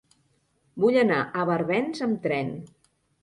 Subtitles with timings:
[0.83, 2.51] Vull anar a Barbens amb tren.